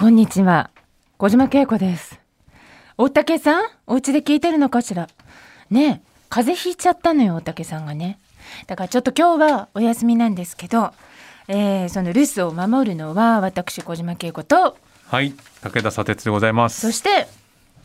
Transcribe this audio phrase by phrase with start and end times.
[0.00, 0.70] こんにちは。
[1.16, 2.20] 小島恵子です。
[2.98, 5.08] 大竹さんお家で聞いてるのかしら？
[5.70, 8.16] ねえ、風邪ひいちゃったのよ、大竹さんがね。
[8.68, 10.92] だからちょっと今日はお休みなんですけど、
[11.48, 14.76] えーその留守を守るのは私、小島恵子と、
[15.08, 16.80] はい、武田砂鉄でございます。
[16.80, 17.26] そして、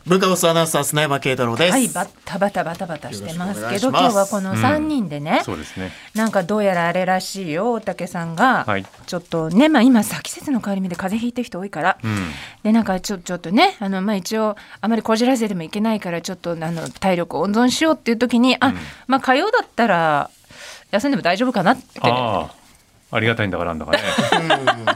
[0.06, 1.72] 文化放送アナウンサー砂山慶太郎です。
[1.72, 5.92] はい、バッタバタバタバタしてますけど、今日はこの3人でね、そうですね。
[6.14, 12.28] なんかどうやらあれらしいよ、大竹さんが、はいちょっとね、まあ今さ、季節の変わり目で風邪ひいてる人多いから、うん。
[12.62, 18.74] でなんかちょちょっとねあの、まあ、一応あまりこじらせてもいけないからちょっとあの体力を温存しようっていう時にあ、
[19.06, 20.30] まあ火曜だったら
[20.90, 22.50] 休んでも大丈夫かなってあ
[23.14, 23.98] あ、ありがたいんだからなんだかね。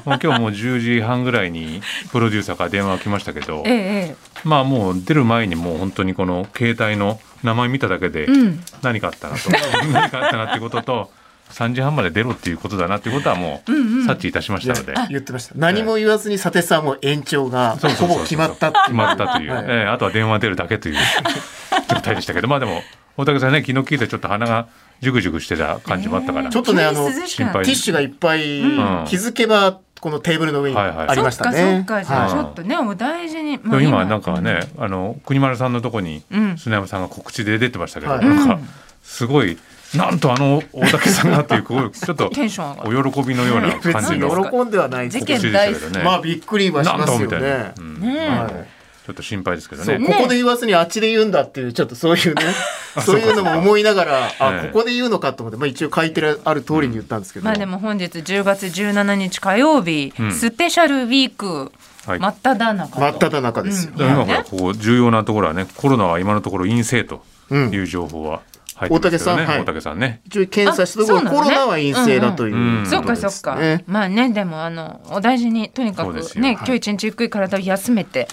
[0.05, 1.81] もう今日もう10時半ぐらいに
[2.13, 3.75] プロデューサーから電話が来ましたけどえ、え
[4.13, 8.61] えまあもう出る前にもう本当にこの携帯の名前見ただけでん。
[8.83, 9.51] 何かあったなと、
[9.93, 11.11] 何かあったなっていうことと。
[11.51, 15.55] 3時半まで出ろっていうことだなっていうことはもう察知いたしましたので、言ってました。
[15.57, 18.85] 何も言わずに佐哲さんも延長がほぼ決まったっていう。
[18.85, 19.65] 決まったという、はい。
[19.67, 20.97] ええあとは電話出るだけという
[21.89, 22.83] 状態でしたけどまあでも
[23.17, 24.69] 大竹さんね昨日聞いてちょっと鼻が
[25.01, 27.27] ジュグジュグしてた感じもあったから、ちょっとねあのティッ
[27.75, 29.05] シュがいっぱい、ん。
[29.07, 31.09] 気づけばこのテーブルの上にはいはい。
[31.09, 31.79] ありましたね。
[31.79, 32.05] そっかそっか。
[32.05, 32.31] じゃあはい。
[32.31, 36.59] ちょっとねお大事に、まあでも今なんかね、あの国丸さんのとこにうん。
[36.59, 38.25] 砂山さんが告知で出てましたけど、はい。
[38.25, 38.59] なんか
[39.03, 39.57] すごい
[39.95, 45.41] なんとあの大竹さんがっていうこう ちょっとテンション上がるお喜びのような感じの喜んではないです事けど。
[45.43, 46.03] 件大好きね。
[46.03, 47.81] まあびっくりはしなんますよとみたいな、ねう。
[47.83, 48.01] ん。
[48.01, 48.78] ねえ、はい
[49.09, 50.07] ちょっと心配ですけどね。
[50.07, 52.43] ここで言わずにあっちで言うんだっていうちょっとそういうね
[53.07, 60.31] そういうのも思いながらえあえここで言うのかと思って、まあ、一応書いてある通りに言ったんですけど、まあでも本日10月17日火曜日、ん。
[60.31, 61.73] スペシャルウィーク
[62.07, 62.19] はい。
[62.19, 63.01] 真っ只中と。
[63.01, 63.87] 真っ只中です。
[63.87, 67.71] よ、今ほらここ重要なところはねコロナは今のところ陰性とうん。
[67.73, 68.43] いう情報は
[68.79, 69.61] 入ってますけどね、大竹さんはい。
[69.61, 70.21] 大竹さんね。
[70.27, 76.53] 一応検査したところ、コロナは陰性だという、そっかそっか、ねまあねでもあのお大事にとにかくねはい。
[76.55, 78.29] 今日一日ゆっくり体を休めて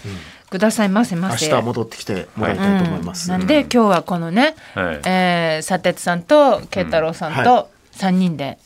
[0.50, 1.46] くださいませま明せ。
[1.48, 3.40] 日戻ってきてもらいたいと思います、うん。
[3.40, 5.02] なんで今日はこのね、はい。
[5.06, 7.38] えー、佐哲さんと慶太郎さんうん。
[7.38, 8.58] はと三人で、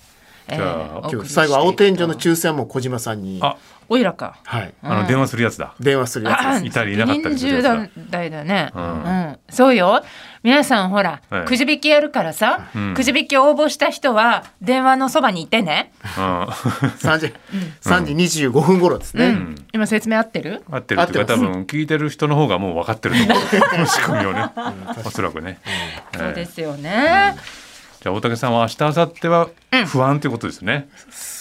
[0.48, 3.40] えじゃあー、お送り今日して最後青天井の抽選はもう小島さんに。
[3.42, 3.58] あ
[3.90, 4.38] おいらか。
[4.44, 4.74] はい。
[4.82, 7.90] あの電話するやつだ、電話するやついたりいなかったりするやつだ。
[8.10, 8.86] 代だね、ううん。
[8.86, 10.04] んそうよ。
[10.42, 12.94] 皆さんほら、はいくじ引きやるからさ、ん。
[12.94, 16.44] くじ引き応募した人は電話のそばにいてね、うん。
[16.44, 17.34] 3時
[17.82, 19.56] 三時25分頃ですね、うん。
[19.74, 20.64] 今説明合ってる？
[20.70, 23.36] 合ってるっていうか多分聞いてる人の方がもう分かってると思
[23.84, 23.88] う。
[23.90, 24.46] 仕組みをね。
[25.04, 25.60] おそらくね、
[26.16, 27.36] そうですよね、
[28.02, 29.48] じゃあ大竹さんは明日明後日は
[29.88, 30.88] 不安ということですね、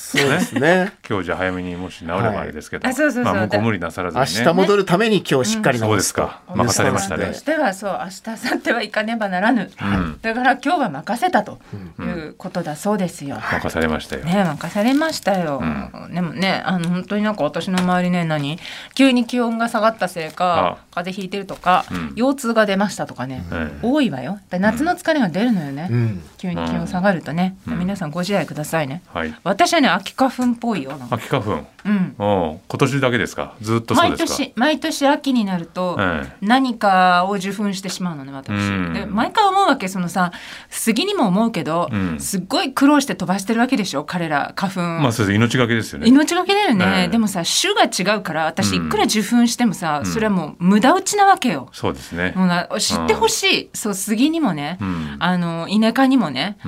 [0.08, 0.94] そうですね。
[1.06, 2.92] 今日じゃあ早めにもし治ればあれですけど、はい。
[2.92, 3.34] あそうそうそう。
[3.34, 4.30] まあ向こう無理なさらずにね。
[4.38, 7.26] 明日戻るために今日しっかりそう直とですすか任されましたね。
[7.26, 10.18] としてはそう明日明後日は行かねばならぬ、ん。
[10.22, 11.58] だから今日は任せたと
[12.00, 13.36] いうことだそうですよ。
[13.36, 15.62] 任されましたよ、ね任されましたよ、
[16.10, 18.58] でもねあの本当になんか私の周りね何？
[18.94, 20.88] 急に気温が下がったせいかあ。
[20.94, 22.14] 風邪ひいてるとか、ん。
[22.16, 23.78] 腰痛が出ましたとかね、ええ。
[23.82, 24.38] 多いわよ。
[24.50, 26.22] で夏の疲れが出るのよね、うん。
[26.38, 29.02] 急に気温下がるとね、皆さんご自愛くださいね。
[29.12, 29.34] はい。
[29.44, 31.66] 私はね秋花粉っぽいよ秋花粉？
[31.84, 32.14] うん。
[32.18, 33.54] 今年だけですか？
[33.60, 34.38] ずっとそう毎ですか？
[34.38, 36.36] 年毎年秋になるとええ。
[36.40, 38.94] 何かを受粉してしまうのね私、うん。
[38.94, 40.32] で毎回思うわけそのさ
[40.68, 42.20] 杉にも思うけど、うん。
[42.20, 46.08] すっごい苦労して飛ばしてるわけでしょ彼ら花粉、まあそれで命がけですよね。
[46.08, 47.08] 命がけだよね、ええ。
[47.08, 48.86] でもさ種が違うから私うん。
[48.86, 51.70] いくら受粉してもさ、それはもう無駄打ちなわけよ。
[51.72, 52.32] そうですね。
[52.36, 55.16] もうな知ってほしい、そう杉にもね、うん。
[55.18, 56.58] あのイネ科にもね、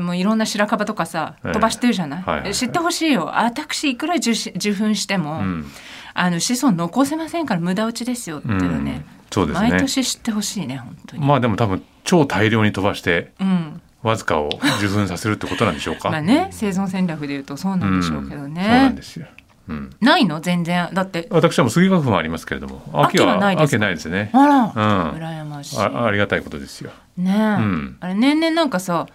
[0.00, 1.52] もういろんな白樺とかさええ。
[1.52, 2.54] 飛ばしてるじゃない？
[2.54, 3.30] 知ってほしいよ。
[3.34, 5.66] 私いくら受受粉しても、うん。
[6.14, 9.70] あの子孫残せませんから無駄打ちですよっていうのね、そうですね。
[9.70, 11.24] 毎年知ってほしいね本当に。
[11.26, 13.80] まあでも多分超大量に飛ばしてうん。
[14.02, 14.48] わずかを
[14.80, 16.10] 受粉させるってことなんでしょうか。
[16.12, 18.48] まあね生存戦略でいうとそうなんでしょうけどね。
[18.48, 18.54] うん。
[18.56, 19.26] そうなんですよ、
[19.68, 20.40] うん、ないの？
[20.40, 20.90] 全然。
[20.92, 23.76] だって私はもう杉花粉はありますけれども秋はないですか？
[23.76, 24.28] 秋ないですね。
[24.34, 24.70] あら、うん。
[25.18, 25.78] 羨ましい。
[25.78, 26.90] あありがたいことですよ。
[27.16, 27.96] ねえ、ん。
[28.00, 29.06] あれ年々なんかさ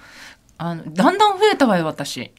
[0.57, 2.31] あのだんだん増えたわよ私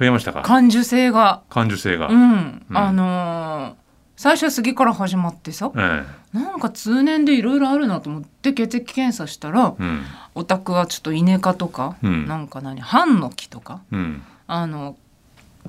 [0.00, 0.42] 増えましたか？
[0.42, 1.42] 感受性が。
[1.50, 2.76] 感受性が、うん、うん。
[2.76, 3.80] あのー
[4.16, 6.04] 最初は杉から始まってさえ
[6.34, 10.02] なんか通年でいろいろあるなと思って血液検査したらえうん。
[10.34, 12.26] お宅はちょっとイネ科とか、うん。
[12.26, 14.22] なんか何ハンノキとかうん。
[14.46, 14.96] あの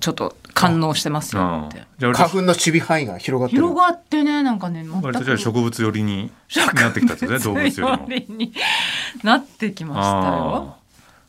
[0.02, 1.86] ちょっと感応してますよって。
[2.14, 5.06] 花粉の守備範囲が広がってる広がってねなんかね全く。
[5.06, 6.32] 割とじゃあ植物寄りに。
[6.76, 8.54] なってきたんですね動物よりも 寄りに
[9.24, 10.76] なってきましたよ。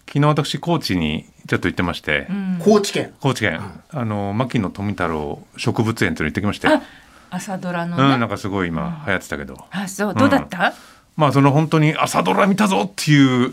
[0.09, 2.59] 昨日私高知にちょっと行ってまして、うん。
[2.61, 3.13] 高知県。
[3.21, 3.61] 高知県、
[3.91, 6.83] あの牧野富太郎植物園というの行ってきましたよあ
[7.37, 10.73] 朝ドラのうん、ね、なんかすごい今流行ってたけど、あそうどうだった、
[11.15, 13.53] まあその本当に朝ドラ見たぞっていう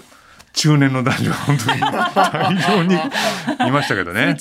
[0.54, 2.96] 中年の男女が本当に大量に
[3.68, 4.38] いましたけどね。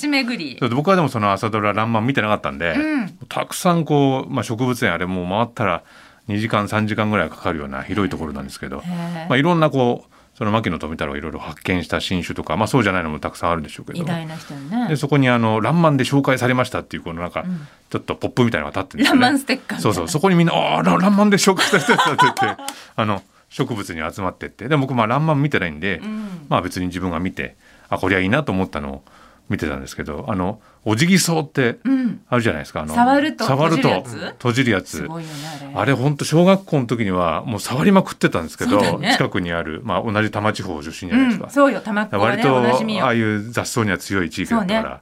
[0.71, 3.09] 僕はでもその朝ドラ「らんまん」見てなかったんで、うん。
[3.27, 5.83] たくさんこう、まあ、植物園あれもう回ったら
[6.29, 8.81] 2時間3時間ぐらいかかるような広いところなんですけど、
[9.27, 13.99] まあ、いろんなこうその牧野富太郎がいろいろ発見した新種とか、まあ、そうじゃないのもたくさんあるんでしょうけど。
[14.01, 14.87] 偉大な人よね。
[14.87, 17.67] でそこにあの「らんまん」で紹介されましたっていうこのなんか、ん。
[17.89, 19.21] ちょっとポップみたいなのが立ってるんですよね。
[19.21, 20.07] ランマンステッカーそうそう。
[20.07, 22.63] そこにみんな「ああららんまんで紹介されたやつだ」って言って
[22.95, 24.69] あの植物に集まってって。
[24.69, 26.45] で僕まあらんまん見てないんで、ん。
[26.47, 27.57] まあ別に自分が見て
[27.89, 29.03] あこりゃいいなと思ったのを
[29.49, 32.21] 見てたんですけどあのおじぎそうってうん。
[32.29, 35.07] あるじゃないですか、あの触ると閉じるやつ？
[35.75, 35.93] あれ。
[35.93, 39.13] 本当小学校の時にはもう触りまくってたんですけど、ね。
[39.13, 45.01] 近くにある、まあ、同じ多摩地方出身じゃないですか、うん、そうよ玉っこはね割とああいう雑草には強い地域だったか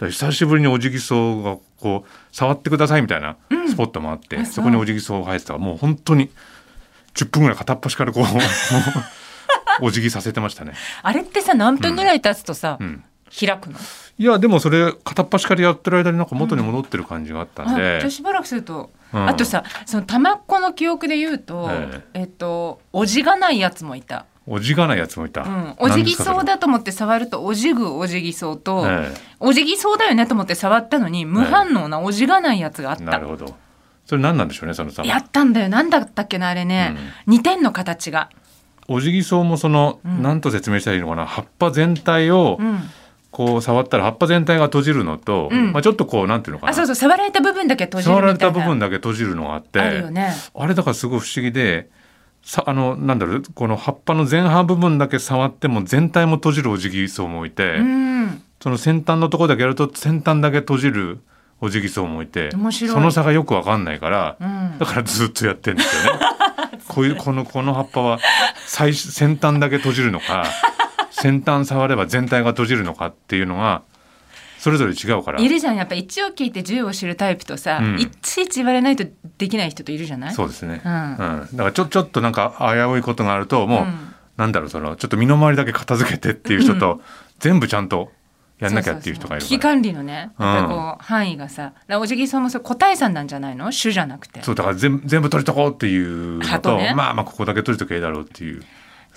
[0.00, 3.36] ら,、久しぶりにおじぎ草がこう触ってくださいみたいな
[3.68, 4.54] スポットもあって、あそう。
[4.54, 6.30] そこにおじぎ草が生えてたからもう本当に
[7.14, 8.24] 10分ぐらい片っ端からこう
[9.80, 10.74] お辞儀させてましたね。
[11.02, 13.04] あれってさ何分ぐらい経つとさ、うん
[13.38, 13.78] 開くの？
[14.16, 19.28] いやでもそれ片っ端からやってる間になんか元に戻ってる感じがあったんあで、じゃあしばらくすると、うん。
[19.28, 22.22] あとさその玉っこの記憶で言うと、ええ。
[22.24, 25.42] っとおじがないやつもいた、おじがないやつもいた。
[25.42, 26.44] うん、おじぎそうだ。
[26.44, 33.56] だと思って触るとおじぐおじぎそうと、えおじぎそうだよねと思って触ったのに無反応なおじがないやつがあっえた、なるほど。
[34.06, 35.02] それ何なんでしょうねそのさ。
[35.02, 35.68] やったんだよ。
[35.68, 36.94] なんだったっけなあれね、
[37.26, 38.30] 似てんの形が、
[38.86, 40.22] おじぎ草もその、うん。
[40.22, 41.24] なんと説明したらいいのかな。
[41.24, 42.80] 葉っぱ全体をうん、
[43.34, 45.72] こう触ったら葉っぱ全体が閉じるのと、うん。
[45.72, 46.70] まあちょっとこうなんていうのかな。
[46.70, 48.54] あそうそう触られた部分だけ閉じる触られみたいな。
[48.54, 50.32] た部分だけ閉じるのがあってあるよね。
[50.54, 51.90] あれだからすごい不思議で
[52.42, 58.42] さあのなんだろうこの葉っぱの前半部分だけ触っても全体も閉じるおじぎ草もいて、うん。
[58.62, 61.18] その先端のところだけやると先端だけ閉じる
[61.60, 62.94] おじぎ草もいて面白い。
[62.94, 64.78] その差がよくわかんないから、うん。
[64.78, 66.20] だからずっとやってんですよね。
[66.86, 68.18] こういうこのこの葉っぱは
[68.66, 70.44] 最初先端だけ閉じるのか
[71.24, 73.80] 先端触れば全体が閉じるのかっていうのが
[74.58, 75.40] それぞれ違うから。
[75.40, 75.76] いるじゃん。
[75.76, 77.98] やっぱ一応聞いて10を知るタイプとさ、うん。
[77.98, 79.06] いちいち言われないと
[79.38, 80.34] できない人といるじゃない？
[80.34, 80.94] そうですね、ううん。
[80.94, 84.14] んだからちょちょっとなんか危ういことがあるともう、うん。
[84.36, 87.00] なんだろうそのちょっと身の回りだけ片付けてっていう人と、
[87.38, 88.12] 全部ちゃんと
[88.58, 93.72] やんなきゃっていう人がいる危機管理のねやっぱりこう、範囲がさおじぎさんもそれ個体差なんじゃないの？
[93.72, 94.42] 種じゃなくて。
[94.42, 96.94] そうだから全全部取りとこうっていうのと、鳩ね。
[96.94, 98.62] まあまあここだけ取りとけばいいだろうっていう。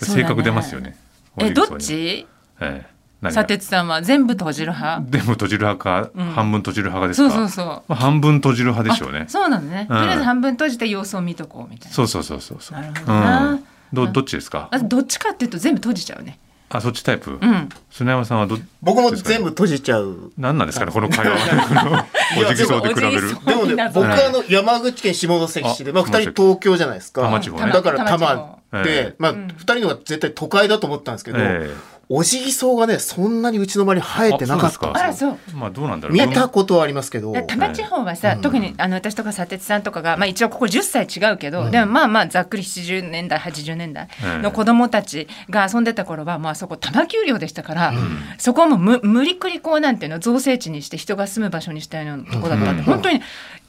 [0.00, 0.96] 性格出ますよね。
[1.40, 2.26] えどっち？
[2.60, 2.86] え
[3.20, 3.30] え。
[3.30, 5.02] 砂鉄さんは全部閉じる派？
[5.10, 6.24] 全部閉じる派か、うん。
[6.32, 7.66] 半分閉じる派がですそうかそうそう。
[7.66, 9.24] まあ、半分閉じる派でしょうね。
[9.26, 9.96] あそうなのね、うん。
[9.98, 11.94] とりあえず半分閉じて様子を見とこうみたいな。
[11.96, 12.80] そうそうそうそうそう。
[12.80, 13.50] なるほどな。
[13.50, 14.68] うん、どどっちですか？
[14.70, 16.38] あどっちかっていうと全部閉じちゃうね。
[16.70, 17.68] あそっちタイプ、うん。
[17.90, 20.30] 砂山さんはど僕も全部閉じちゃう。
[20.36, 21.34] 何なんですかねこの会話。
[22.38, 23.16] おじぎそうで比べる。
[23.16, 23.44] おじぎそう。
[23.46, 27.22] でもね、謎僕はあの山口県下関市で、まあ二人東京じゃないですか。
[27.22, 27.72] 多摩地方ね。
[27.72, 29.48] だから多多摩まあうん。
[29.48, 31.74] 二人のが絶対都会だと思ったんですけど、え
[32.10, 34.86] おじぎ草がね、そんなにうちの周りに生えてなかった。
[34.86, 35.30] んあらですよ。
[35.30, 35.38] そう。
[35.50, 36.16] えまあどうなんだろう。
[36.16, 47.92] 見たことはありますけど、で多摩地方はさ、うん特にあの私とか砂鉄さんとかが、まあ、一応ここ10歳違うけど、でもまあまあざっくり70年代80年代の子供たちが遊んでた頃は、まあそこ多摩丘陵でしたから、
[48.38, 52.84] そこはもうむ無理くりこうなんていうの造成地にして人が住む場所にしたようなとこだったんで、うん。
[52.84, 53.20] 本当に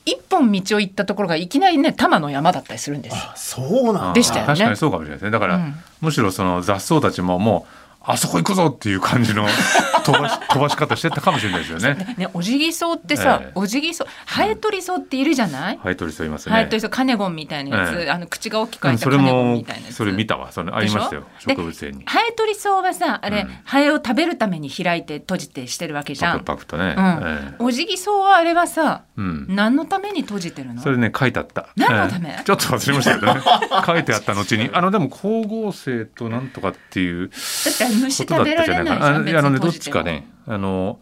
[0.09, 4.13] 一本道を行ったところがいきなりね多摩の山だったりするんですそうなんだ。
[4.13, 4.47] でしたよね。
[4.47, 5.31] 確かにそうかもしれないですね。
[5.31, 5.75] だから、うん。
[6.01, 7.73] むしろその雑草たちももう
[8.11, 9.45] あそこ行くぞっていう感じの
[10.03, 12.15] 飛ばし飛ばし方してたかもしれないですよね。
[12.17, 13.51] ね、おじぎ草ってさ、ええ。
[13.55, 16.53] おじぎ草ハエトリ草っているじゃない、ハエトリソいますね。
[16.53, 18.09] ハエトリ草カネゴンみたいなやつ、ええ。
[18.09, 19.95] あの口が大きく開いたカネゴンもみたいなやつ。
[19.95, 20.51] それ見たわ。
[20.51, 21.23] それありましたよ。
[21.39, 22.03] 植物園に。
[22.05, 23.57] ハエトリ草はさあれ、うん。
[23.63, 26.95] ハエを食べるために開いて閉じてしてるわけじゃパんクパクとね。
[26.97, 27.21] うん。
[27.23, 29.45] えおじぎ草はあれはさえうん。
[29.49, 30.81] 何のために閉じてるの？
[30.81, 31.67] それね書いてあった。
[31.75, 32.29] 何のため？
[32.29, 32.43] ええ。
[32.43, 33.41] ちょっと忘れましたけどね。
[33.85, 34.69] 書いてあった後に。
[34.73, 37.29] あのでも光合成となんとかっていう。
[37.29, 37.35] だ
[37.71, 40.27] って虫ことだった食べられじゃないじゃあのねどっちかね。
[40.47, 40.99] あの。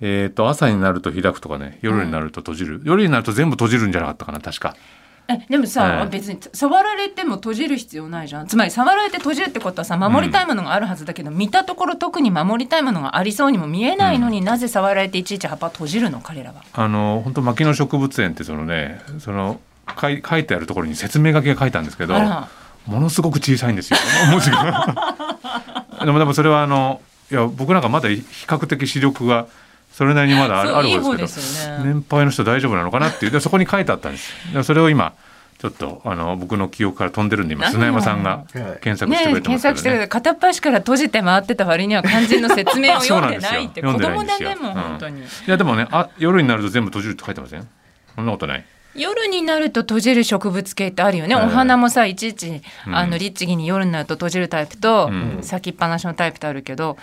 [0.00, 4.76] えー、と朝になると開くとかね夜になると閉じる、夜になると全部閉じるんじゃなかったかな確か。
[5.28, 6.10] えでもさ、ええ。
[6.10, 8.46] 別に触られても閉じる必要ないじゃん。
[8.46, 16.62] つまり触られて閉じるってことはさ守りたいものがあるはずだけど、見たところ特に守りたいものがありそうにも見えないのに、なぜ触られていちいち葉っぱを閉じるの彼らは。
[16.74, 19.60] あの本当牧野植物園ってそのねその
[19.98, 22.14] 書い書いてあるところに説明書きが書いたんですけど
[22.86, 23.98] ものすごく小さいんですよ。
[24.30, 25.13] 文字が
[26.04, 29.46] でもでもそれはあのいや僕なんかまだ比較的視力が
[29.92, 31.82] それなりにまだある方ですすよね。
[31.84, 34.32] けど年配の人大丈夫なのかなっていうでそこに書いてあったんです。
[34.52, 35.14] でそれを今
[35.58, 38.44] ちょっとあの僕の記憶から飛んでるんで今何砂山さんがはい。
[38.80, 44.72] 検索してくれて検ますけどね索してる片っ端から閉じて回ってた割には肝心の説明を 読んでないって子供だねもう読んでないんですよ。
[44.74, 45.20] 本当に。
[45.20, 47.68] いやでもねあ夜になると全部閉じるって書いてません
[48.16, 52.94] そんなことない夜になると閉じる植物系ってあるよね、ええお花もさいちいちうん。
[52.94, 55.38] あの律儀に夜になると閉じるタイプと、うん。
[55.42, 56.96] 咲きっぱなしのタイプとあるけど、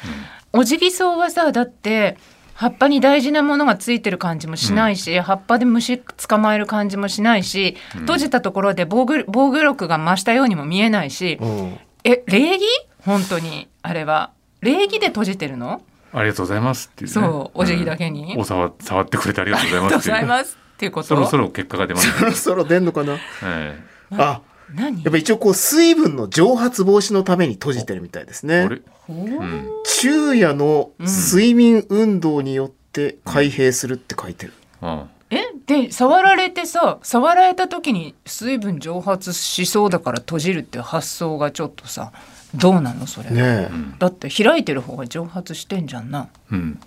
[0.53, 2.17] オジギソウはさだって
[2.53, 11.77] 葉っぱに大事なものがついてる感じもしないし、葉っぱで虫捕まえる感じもしないし、閉じたところで防具防具力が増したようにも見えないし、うん。
[12.03, 12.65] え礼儀？
[13.03, 14.31] 本当にあれは。
[14.61, 15.81] 礼儀で閉じてるの？
[16.13, 18.35] ありがとうございますっていう、ね、そうお辞儀だけに。
[18.35, 18.41] うん。
[18.41, 21.07] お触触ってくれてありがとうございますっていうこと？
[21.07, 23.19] そろそろ結果が出ます、 そろそろ出んのかな？
[23.43, 23.79] え
[24.11, 24.41] あ
[24.73, 25.03] 何？
[25.03, 28.67] やっぱ一応こう水分の蒸発防止のために閉じてるみたいですね。
[29.07, 35.03] うん、昼夜の睡眠運動によって開閉するって書いてる、うん。
[35.29, 42.11] えで触られてさ触られた時に水分蒸発しそうだから閉じるっていう発想がちょっとさ
[42.55, 43.05] どうなの？
[43.05, 43.69] それ、ねえ、
[43.99, 46.27] だって開いてる方が蒸発してんじゃんな。
[46.51, 46.79] うん、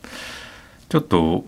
[0.89, 1.45] ちょっと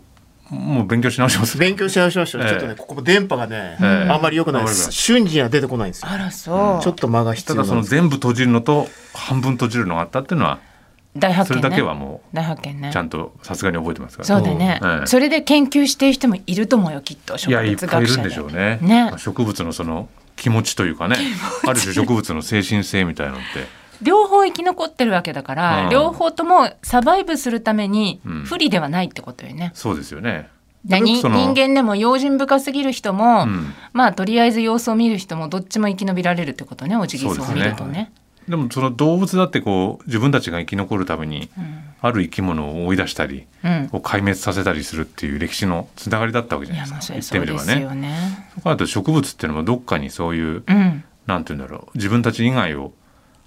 [0.51, 2.49] もう勉強し直します勉強し直しましょう、ええ。
[2.51, 4.11] ちょっとねここも電波がね、ええ。
[4.11, 4.93] あんまり良くないです。
[4.93, 6.09] 瞬時には出てこないんですよ。
[6.11, 10.61] あらそう、ちょっと間が必ただその全部閉じるのと半分閉じるのがあったっていうのは
[11.17, 11.63] 大発見ね。
[11.63, 12.91] それだけはも大発見ね。
[12.91, 14.27] うちゃんとさすがに覚えてますから。
[14.27, 15.07] そうだね、ええ。
[15.07, 18.79] それで研究している人もいると思うよきっと植いやいっ物ぱいいるんでしょうね。
[18.83, 19.13] ね。
[19.17, 21.17] 植物のその気持ちというかね。
[21.67, 23.67] ある種植物の精神性みたいなのって
[24.03, 29.73] 両方生き残ってるわけだから、うん両方ともサバイブするためにうん不利ではないってことよね。
[29.75, 30.49] そうですよね。
[30.85, 38.13] 人間でも用心深すぎる人も、うんまあとりあえず様子を見る人もどっちも生き延びられるってことねおじぎそうを見るとね。
[38.49, 41.51] でもその動物だってこう自分たちが生き残るために
[42.01, 47.13] ある生き物を追い出したり、うんを壊滅させたりするっていう歴史のつながりだったわけじゃないですか。
[47.15, 47.67] 言ってみればね。
[47.67, 48.49] ですよね。
[48.63, 52.93] あと植物っていうのもどっかにそういう、うんなんて言うんだろう自分たち以外を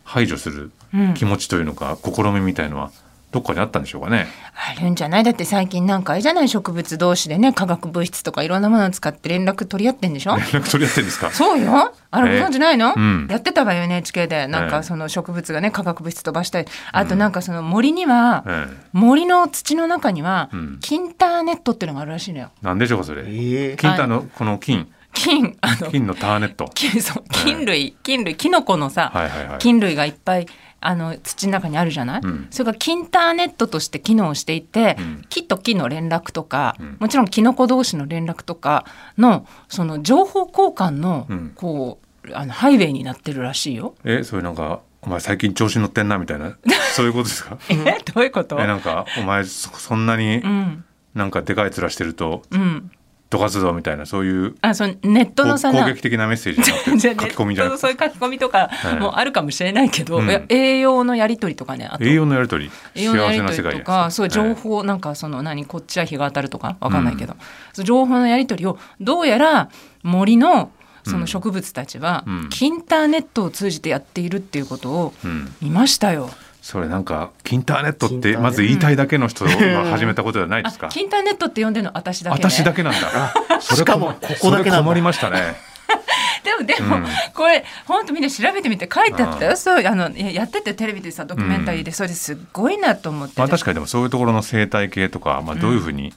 [0.09, 1.13] 排除するうん。
[1.13, 2.91] 気持ちというのか、試みみたいのは
[3.31, 4.25] どっかにあったんでしょうかね。
[4.55, 5.23] あるんじゃない？
[5.23, 6.49] だって最近なんかあれじゃない？
[6.49, 10.31] 植物同士でね化学物質とかいろんなものを使って連絡取り合ってんでしょ？
[10.35, 11.29] 連絡取り合ってるんですか？
[11.29, 11.93] そうよ。
[12.09, 13.27] あれえご存知ないの、うん。
[13.29, 14.69] やってたわよ NHK でなんええ。
[14.71, 16.67] かその植物がね化学物質飛ばしたり。
[16.91, 20.79] あとなんかその森には、ええ、森の土の中には、うん。
[20.79, 22.49] キンターネットっていうのがあるらしいのよ。
[22.63, 23.25] なんでしょうかそれ。
[23.27, 23.75] ええ。
[23.77, 26.69] 金太のこの金菌あの金のターネット。
[26.73, 29.59] 菌そう菌類菌類キノコのさ、はいはいはい。
[29.59, 30.47] 菌類がいっぱい
[30.81, 32.47] あの土の中にあるじゃない、うん。
[32.51, 35.25] それがキンターネットとして機能していて、うん。
[35.29, 36.97] 木と木の連絡とか、うん。
[36.99, 38.85] もちろんキノコ同士の連絡とか
[39.17, 41.51] のその情報交換の、うん。
[41.55, 43.95] こうあのハイウェイになってるらしいよ。
[44.05, 46.55] えそれなんかお前最近調子に乗ってんなみたいな？
[46.93, 47.57] そういうことですか？
[47.69, 48.59] えどういうこと？
[48.59, 50.85] えなんかお前そそんなにうん。
[51.15, 52.91] なんかでかい面してるとうん、
[53.29, 57.87] どかすぞみたいなそういうあそのネットの攻撃的なメッセージじゃなくてじゃあ書き込みじゃなくて。
[57.87, 58.99] ネットのそういう書き込みとかはい。
[58.99, 60.29] もあるかもしれないけど、うん。
[60.29, 63.07] いや栄養のやり取りとかね栄養のやり取り。
[63.09, 67.35] 幸せな世界とかかそう情報なんかその何こっちは日が当たるとかわかんないけど、
[67.73, 69.69] その情報のやり取りをどうやら
[70.01, 70.71] 森の
[71.05, 72.49] その植物たちはうん。
[72.49, 75.13] キンターネットを通じてやっているっていうことを
[75.61, 76.31] 見ましたよ。
[76.69, 79.51] それなんかキンターネットってまず言いたいだけの人が
[79.85, 80.89] 始めたことじゃないですあか？
[80.89, 83.33] キンターネットって呼んでるの私だけ、ね、私だけなんだ。
[83.59, 85.55] それしかもここだけ困りましたね。
[86.45, 87.05] でもでも、うん。
[87.33, 96.13] これ本当みんな調べてみて書いてあったよ、うそうあのいややっててテレビでさドキュメンタリーで、それですっごいなと思って、まあ確かにでもそういうところの生態系とか、まあ、どういうふうに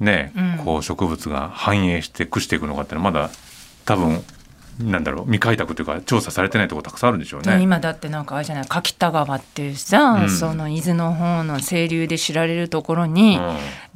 [0.00, 0.64] ね、うん。
[0.64, 3.30] こう植物が繁栄して駆していくのかっていうのはまだ
[3.84, 4.24] 多分
[4.80, 7.56] なんだろう未開拓というか調査されてないところたくさんあるんでしょうね。
[7.56, 10.30] で今だってなんかあれじゃない柿田川っていうさ、うん。
[10.30, 13.38] その伊豆の方の清流で知られるところに、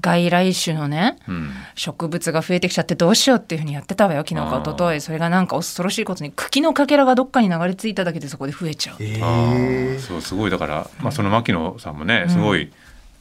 [0.00, 1.34] 外来種のねうん。
[1.34, 5.00] うん植物が増えてきちゃってどうしようっていうふうにやってたわよ昨日か一昨日。
[5.00, 8.96] それがなんか恐ろしいことに茎のかけらがどっかに流れ着いただけでそこで増えちゃう。
[9.00, 9.94] えあー。
[9.96, 10.50] えそうすごい。
[10.50, 12.72] だから、まあ、その牧野さんもねすごい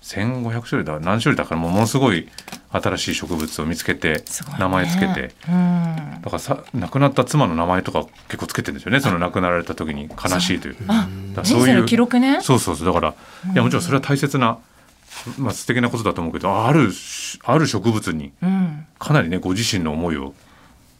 [0.06, 2.30] 1,500種類だ何種類だからもうものすごい
[2.72, 4.24] 新しい植物を見つけて
[4.60, 5.34] 名前つけて。
[5.50, 6.20] うん。
[6.22, 10.76] だからさ亡くなった妻の名前とか結構つけてるんですよねその亡くなられた時に悲しいという。
[10.88, 12.40] あだから人生の記録ね。
[12.42, 12.88] そうそうそう。
[12.88, 13.16] だから、
[13.52, 14.60] いやもちろんそれは大切な、
[15.40, 16.92] まあ、素敵なことだと思うけどある
[17.44, 18.86] ある植物にうん。
[19.00, 20.36] かなりねご自身の思いを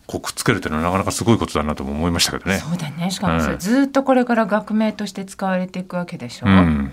[0.08, 2.58] こうくっつけるというのはなかなかすごいことだなとも思いましたけどね。
[2.58, 3.12] そうだね。
[3.12, 6.92] しかもずっとこれから学名として使われていくわけでしょ、うん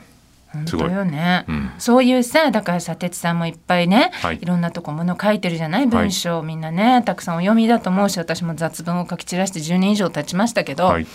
[0.66, 0.92] すごい。
[0.92, 1.70] よね、うん。
[1.78, 4.38] そういうさだからさ哲さんもいっぱいね、はい。
[4.40, 5.86] い、ろんなとこもの書いてるじゃない？
[5.86, 11.06] 文章、みんなねたくさんお読みだと思うし私も雑文を書き散らして10年以上経ちましたけど、はい。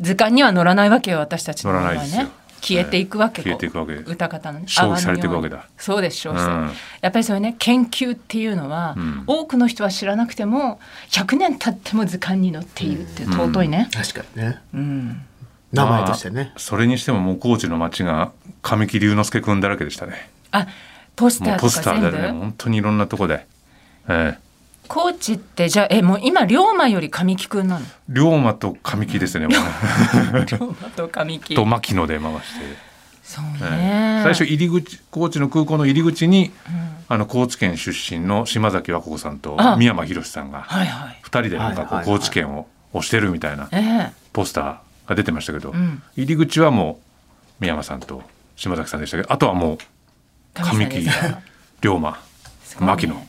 [0.00, 2.24] 図鑑には載らないわけよ私たちのものは載らないですよ。
[2.24, 2.30] ね。
[2.66, 3.92] 消えていくわけ、消えていくわけ。
[3.92, 4.64] 歌方のね。
[4.66, 5.68] 消費されていくわけだ。
[5.76, 6.72] そうです消費されうん。
[7.02, 9.24] やっぱりそういうね研究っていうのは、うん。
[9.26, 14.58] 多くの人は知らなくても100年経っても図鑑に載っているっていう尊いね、確かにね。
[14.72, 15.22] うん
[15.74, 16.44] 名前としてね。
[16.44, 20.30] まあそれにしてももう高知の町が神木隆之介君だらけでしたね。
[20.52, 20.66] あ
[21.16, 23.46] ポスターともうポスタか全部ーでね本当にいろんなとこで、
[24.08, 24.38] ええ。
[24.88, 27.86] コーチってじゃあえもう今龍馬より神木くんなの？
[28.08, 29.46] 龍馬と神木ですね。
[29.46, 30.44] もう。
[30.44, 31.54] 龍馬と神木。
[31.56, 32.94] と牧野で回して。
[33.22, 34.18] そうえね。
[34.20, 36.94] え最初入り口高知の空港の入り口にうん。
[37.06, 39.76] あの高知県出身の島崎和歌子さんとあ。
[39.76, 41.18] 三山ひろしさんがはいはい。
[41.22, 44.12] 二人でなんかこう高知県を推してるみたいなええ。
[44.32, 44.76] ポスター
[45.06, 46.02] が出てましたけど、うん。
[46.16, 46.98] 入り口はも
[47.60, 48.22] う三山さんと
[48.56, 49.78] 島崎さんでしたけどあとはもう
[50.54, 51.06] 神木
[51.80, 52.18] 龍馬
[52.80, 53.14] 牧野。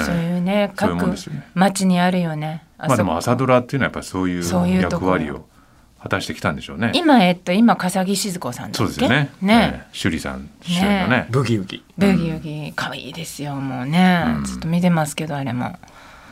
[0.00, 1.46] そういうねそういう各もんですよね。
[1.54, 2.64] 町にあるよね。
[2.78, 5.46] まあでもそ朝ドラっていうのはやっぱりそういう役割を
[6.02, 6.92] 果たしてきたんでしょうね。
[6.94, 8.78] 今えっと今笠木静子さんだっけ？
[8.78, 9.30] そうですよね。
[9.42, 11.26] ね、ええ趣里さん主演のね。
[11.30, 11.84] ブギウギ。
[11.98, 12.72] ブギウギ。
[12.74, 14.44] 可愛いですよもうね、うん。
[14.44, 15.78] ずっと見てますけどあれも。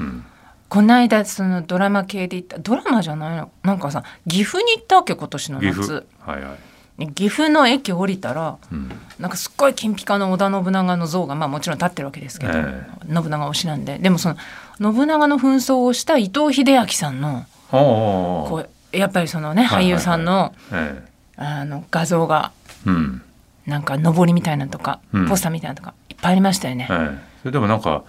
[0.01, 0.25] うん
[0.71, 3.51] この間そのドラマ系で行ったドラマじゃないの？
[3.63, 6.07] なんかさ岐阜に行ったわけ今年の岐夏阜？
[6.21, 7.13] はいはい。
[7.13, 8.91] 岐阜の駅降りたらうん。
[9.19, 13.99] なんかすっごい金ピカの織田信長の像がまあもちろん立ってるわけですけど、え信長推しなんで。
[13.99, 14.37] でもその
[14.93, 21.03] 信長の紛争をした伊藤英明さんのこうやっぱりそのね俳優さんのえ
[21.37, 22.53] あの画像が
[22.87, 23.23] えうん。
[23.67, 25.29] なんか上りみたいなのとか、うん。
[25.29, 26.87] ポスターみたいなのとかいっぱいありましたよね。
[26.91, 27.19] ええ。
[27.43, 28.05] それでもなんか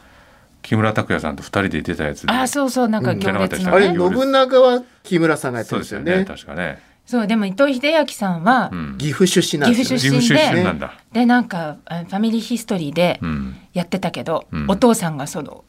[0.61, 2.31] 木村拓哉さんと二人で出たやつで。
[2.31, 6.05] あそうそうなんか行列うんのあれ、ね、うん信長は木村さんがやってそうるんですよね。
[6.05, 6.25] ですよね。
[6.25, 6.81] 確かね。
[7.05, 10.01] そうでも伊藤英明さんは、うん岐阜出身なんですよね。
[10.01, 10.93] 岐阜出身なんだ。
[11.11, 13.55] でなんかあファミリーヒストリーでうん。
[13.73, 15.63] やってたけど、うんお父さんがその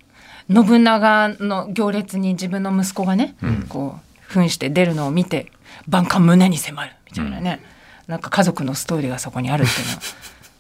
[0.53, 5.53] 信長の行列に自分の息子がね、うんこう扮して出るのを見て
[5.89, 7.61] 万感胸に迫るみたいなね、
[8.07, 10.01] なんか家族のストーリーがそこにあるっていうのを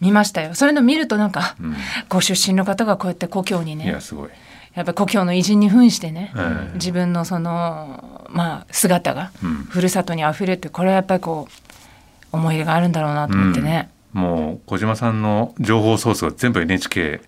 [0.02, 0.54] 見ましたよ。
[0.54, 1.76] そういうの見るとなんか、うん。
[2.08, 3.84] ご出身の方がこうやって故郷にね。
[3.84, 4.30] いやすごい。
[4.74, 6.74] やっぱり故郷の偉人に扮してね、ええ。
[6.74, 9.54] 自分のそのまあ姿がうん。
[9.70, 17.20] ふるさとにあふれてこれはやっぱりこう思い入れがあるんだろうなと思ってね、もう小島さんの情報ソースが全部 NHK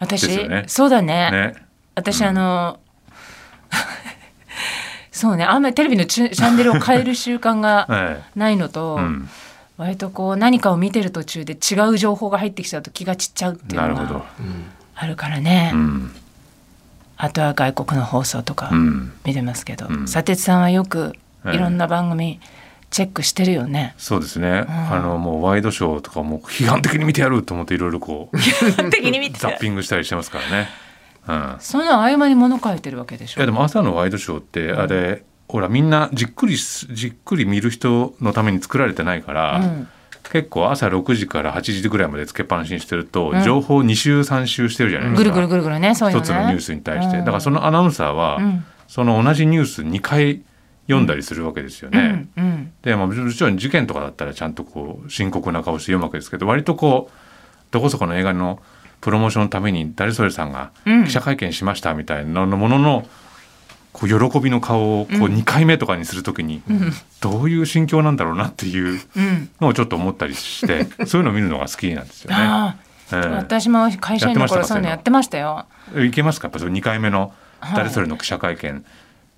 [0.00, 0.64] 私、ですよね。
[0.66, 1.30] そうだね。
[1.30, 1.54] ね。
[1.94, 2.80] 私、あの
[5.12, 5.44] そうね。
[5.44, 9.28] あんまりテレビのチャンネルを変える習慣が えないのと、えうん。
[9.78, 14.24] 割とこう何かを見てる途中で違う情報が入ってきちゃうと気が散っちゃうっていうのなるほどが。
[14.94, 16.10] あるからね、うん。
[17.18, 19.12] あとは外国の放送とかうん。
[19.24, 21.12] 見てますけど、うん砂鉄さんはよく
[21.44, 22.40] ええいろんな番組
[22.90, 23.94] チェックしてるよね。
[23.98, 24.64] そうですね。
[24.68, 28.38] あのもうワイドショーとかもう批判的に見てやると思っていろいろこう
[28.90, 30.68] 的に見てザッピングしたりしてますからね。
[31.28, 31.56] うん。
[31.60, 33.40] その合間に物書いてるわけでしょ。
[33.40, 39.88] いやでも朝のワイドショーってあれ、ほらみんなじっくりすじっくり見る人のために作られてないから、うん。
[40.32, 43.42] 結構朝6時から8時ぐらいまでつけっぱなしにしてると、うん。
[43.44, 45.30] 情報2週3週してるじゃないですか。
[45.30, 46.26] ぐるぐるぐるぐるねそういうのね。
[46.26, 47.24] 一つのニュースに対して、うん。
[47.24, 48.64] だからそのアナウンサーは、うん。
[48.88, 50.42] その同じニュース2回
[50.86, 52.28] 読んだりするわけですよね。
[52.36, 52.72] うんうん。
[52.82, 57.14] でまあもちろん事件とかだったらちゃんとこう深刻な顔して読むわけですけど割とこう
[57.70, 58.60] どこそこの映画の
[59.00, 61.04] プロモーションのために誰それさんがうん。
[61.04, 63.06] 記者会見しましたみたいなものの
[63.96, 66.92] こう喜びの顔をこう2回目とかにするときにうん。
[67.22, 69.48] どういう心境なんだろうなっていううん。
[69.58, 72.76] のをちょっと思ったりして そういうのを見るのが好きなんですよね。
[73.12, 73.18] ええ。
[73.28, 75.64] 私も会社員の頃そういうのやってましたよ。
[75.96, 76.48] いけますか？
[76.48, 77.32] やっぱその2回目の
[77.74, 78.84] 誰それの記者会見。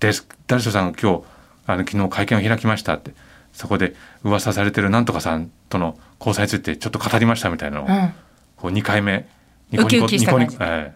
[0.01, 1.23] です、誰それさんが今日
[1.67, 3.11] あの昨日会見を開きましたって
[3.53, 8.13] そこで噂されてるなんとかさんとの交際についてちょっと語りましたみたいなのを、うん。
[8.57, 9.25] こう2回目
[9.73, 10.53] ウキウキした感じ。
[10.53, 10.93] ニコニコえ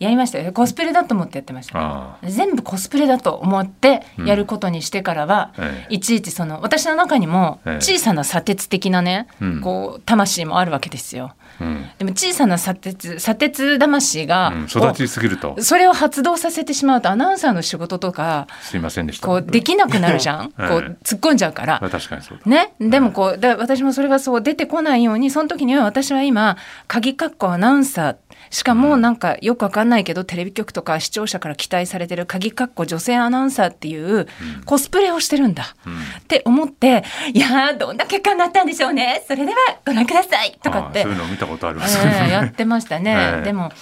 [0.00, 0.50] やりましたよ。
[0.52, 2.16] コスプレだと思ってやってました。
[2.24, 5.94] 全部コスプレだと思ってやることにしてからは、ええ。
[5.94, 7.76] いちいちその私の中にもええ。
[7.82, 9.60] 小さな砂鉄的なね、うん。
[9.60, 11.34] こう魂もあるわけですよ。
[11.60, 11.86] うん。
[11.98, 15.62] でも小さな砂鉄砂鉄魂が、うん、育ちすぎると。
[15.62, 19.26] それを発動させてしまうとアナウンサーの仕事とかすいませんでした。
[19.26, 20.68] こうできなくなるじゃん、 ええ。
[20.68, 21.78] こう突っ込んじゃうから。
[21.78, 22.38] 確かにそう。
[22.42, 26.56] だね、でもこうだ私もそれがそう出てこないようにその時には私は今
[26.88, 28.16] 鍵括弧アナウンサー
[28.50, 34.26] しかもなんかよくわかんないけどテレビ局とか視聴者から期待されてる鍵括弧女性アナウンサーっていう
[34.64, 35.92] コスプレをしてるんだ、うん。
[35.92, 39.24] って思っていやーどんな結果になったんでしょうね。
[39.26, 40.58] それではご覧ください。
[40.62, 41.02] とかって。
[41.02, 43.72] そういうのを見たことある、ええやってましたね、 ええでも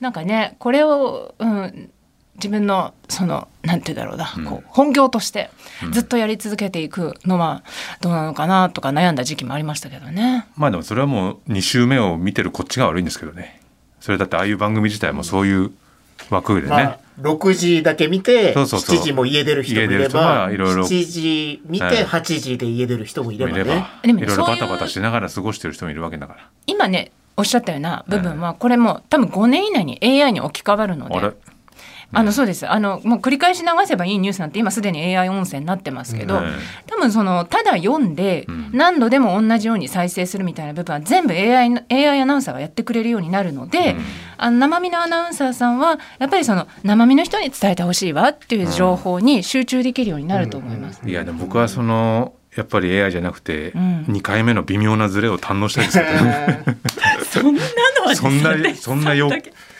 [0.00, 1.90] なんかねこれを、うん、
[2.36, 4.44] 自分のそのなんて言うんだろうな、うん。
[4.44, 5.50] こう本業として
[5.84, 5.92] うん。
[5.92, 7.62] ずっとやり続けていくのは
[8.00, 10.46] どうなのかなとか悩んだ時期もありましたけどね。
[10.56, 13.60] まあでもそれはもう2週目を見てるこっちが悪いんですけどね
[14.06, 15.72] それだってああいう番組自体もそういう
[16.30, 18.98] 枠でね、まあ、6時だけ見て、そうそうそう。
[18.98, 20.84] 7時も家出る人もいれば、がいろいろ。
[20.84, 22.04] 7時見てはい。
[22.04, 23.62] 8時で家出る人もいればね。
[23.62, 23.90] いれば。
[24.04, 26.48] でもいろいろバタバタしながら過ごしてる人もいるわけだから。
[26.68, 31.36] 今ねおっしゃったような部分はこれも多分5年以内に AI に置き換わるので
[32.12, 32.70] あのそうです。
[32.70, 36.52] あのもう繰り返し流せばいいニュースなんて今すでに AI 音声になってますけど、ね。
[36.86, 38.70] 多分そのただ読んでん。
[38.72, 44.04] 何度でも同じように再生するみたいな部分は全部 AI, の AI アナウンサーがやってくれるようになるので、うん。
[44.38, 51.00] あの生身のアナウンサーさんはやっぱりその生身の人に伝えてほしいわっていう情報に集中できるようになると思います。
[51.04, 54.04] いやでも僕はそのやっぱり AI じゃなくてん。
[54.06, 56.10] 2回目の微妙なズレを堪能したいですけど、
[57.30, 57.60] そんな
[58.00, 59.30] のはそんなそんな要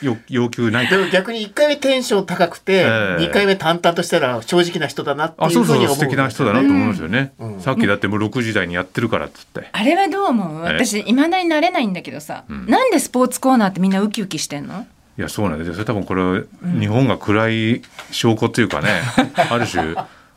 [0.03, 0.89] 要 要求ない。
[0.89, 3.23] でも逆に1回目テンション高くて、ええ。
[3.23, 5.89] 2回目淡々としたら正直な人だなってあそうういふうに思う。
[5.89, 7.61] そう素敵な人だなと思うんですよね、うん。
[7.61, 12.67] さっきだってもう6時台にやってるからっつって、あれはどう思うえ私いまだになれないんだけどさ、ん。
[12.67, 14.87] なんでスポーツコーナーってみんなウキウキしてんの？
[15.19, 15.75] いやそうなんですよ。
[15.75, 16.43] それ多分これ、
[16.79, 19.01] 日本が暗い証拠というかね
[19.51, 19.95] ある種、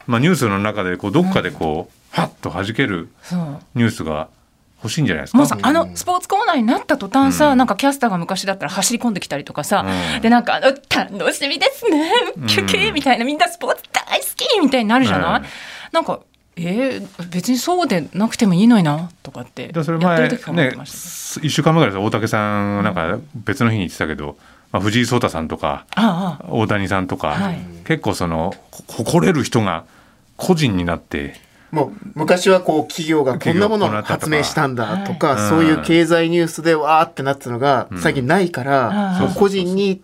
[0.08, 3.40] まあ、ニュースの中でこうどっかでこう、ハッと弾けるそう。
[3.76, 4.30] ニュースが
[4.84, 5.38] 欲しいんじゃないですか？
[5.38, 7.58] もうさあのスポーツコーナーになった途端さ、うん。
[7.58, 10.22] なんかキャスターが昔だったら走り込んできたりとかさ、うん。
[10.22, 12.12] でなんかあの楽しみですね
[12.48, 12.94] キュキうん。
[12.94, 15.46] みたいなみんなスポーツ大好きみたいになるじゃない、うん。
[15.92, 16.20] なんか
[16.62, 24.38] えー、別にそうでなくてもいいのになとかってやって前る時から思っねてました、1週間前ぐらいです大竹さんなんか別の日に言ってたけど、
[24.74, 25.86] まあ、藤井聡太さんとか
[26.50, 27.60] 大谷さんとか、はい。
[27.86, 29.86] 結構そのこ誇れる人が
[30.36, 31.40] 個人になって
[31.72, 35.50] もう昔はこう企業がこんなものを発明したんだとか、はい。
[35.50, 40.02] そういう経済ニュースでわーってなってたのが、最近ないから、個人に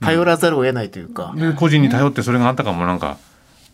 [0.00, 3.18] 頼らざるを得ないというか、で個人に頼ってそれがあったかもなんか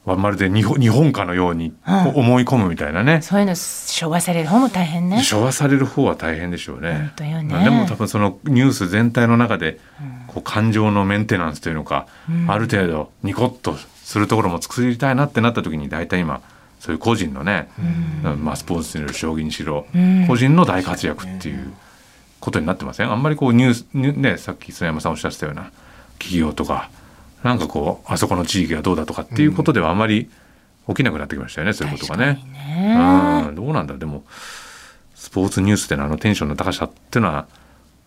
[0.04, 2.08] まるで日本日本かのようにうん。
[2.14, 5.22] 思い込むみたいなね、そういうの昭和される方も大変ね。
[5.28, 7.12] 処罰される方は大変でしょうね。
[7.18, 7.44] ね。
[7.48, 9.78] まあでも多分そのニュース全体の中で
[10.26, 12.06] こう感情のメンテナンスというのか、
[12.48, 16.40] ある程度ニコッとするところも作りたいなってなった時に大体今
[16.82, 17.68] そういう個人のね、
[18.40, 20.26] まあ、スポーツにしろ将棋にしろ、ん。
[20.26, 21.72] 個人の大活躍っていう
[22.40, 23.12] ことになってません？
[23.12, 25.70] あんまりこうニュースねさっき曽山さんおっしゃってたような
[26.18, 26.90] 企業とか
[27.44, 30.28] なんかこうあそこの地域がどうだとかっていうことではあんまり
[30.88, 32.42] 起きなくなってきましたよね、そういうことがね。
[32.52, 33.44] ね。
[33.48, 33.54] うん。
[33.54, 33.96] どうなんだ？
[33.96, 34.24] でも
[35.14, 37.46] スポーツニュースってのはあのテンションの高さっていうのは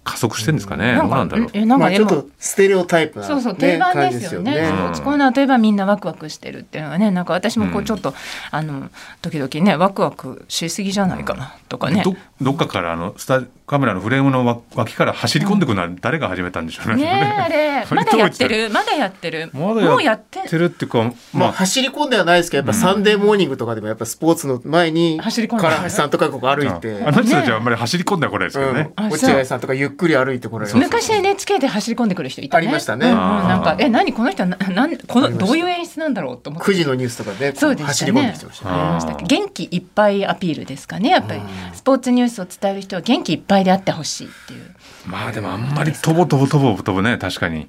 [0.06, 1.46] 加速してるんですかね、どうなんだろう？
[1.48, 4.54] まあちょっえなんかでも、とステレオタイプな、そうそうね定番感じですよね。
[4.54, 8.14] うんスポーツコーナーといえばみんなワクワクしてるっていうのがね、なんか私もこうちょっと、
[8.52, 8.90] あの
[9.24, 12.04] 時々ねワクワクしすぎじゃないかなとかね。
[12.04, 16.98] どどっかからあのスタカメラのフレームの脇から走り込んでくるのは誰が始めたんでしょうね。
[16.98, 17.86] ねえあれ。
[17.90, 18.70] まだやってる？
[18.70, 19.50] まだやってる？
[19.54, 28.92] まだもうやっててるっていうか、まあ、まあ、走り込んではないですけど、やっぱサンデーモーニングとかでもやっぱスポーツの前に、走り込んで唐橋さんとかここ歩いて、あの人たちはあんまり走り込んではこないですけどね。
[28.98, 30.78] 落合さんとかゆっくり歩いてこられる。
[30.78, 32.68] 昔 NHK で走り込んでくる人いたね。
[32.68, 33.08] ありましたね。
[33.08, 33.16] うん。
[33.16, 34.14] なんかえ何？
[34.14, 36.72] この人はななんこのどういう演出なんだろうと思って。
[36.72, 38.72] 9時のニュースとかで、走り込んでねきてましたね。
[38.72, 39.14] ありました。
[39.14, 41.40] っけ元気いっぱいアピールですかねやっぱり。
[41.40, 41.48] うん。
[41.74, 44.76] スポーツニュースを伝える人は元気いっぱいであってほしいっていう。
[45.06, 47.68] まあでもあんまりとぼとぼとぼとぼね確かに。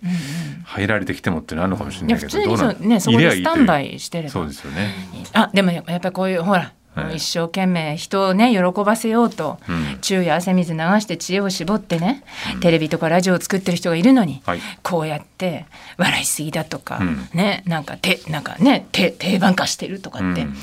[0.64, 4.31] 入られてきてもっていうのはあるのかもしれないけど普通にそねそこでスタンバイしてれば。
[4.31, 4.95] そうですよね。
[5.33, 6.73] あでもやっぱりこういうほら、はい
[7.14, 9.99] 一生懸命人をね喜ばせようと、うん。
[10.01, 12.25] 昼夜汗水流して知恵を絞ってね、
[12.62, 14.61] テレビとかラジオを作ってる人がいるのに、はい。
[14.83, 15.66] こうやって
[15.99, 17.29] 笑いすぎだとか、うん。
[17.35, 20.57] ねなんかてなんかねて定番化してるとかって、うん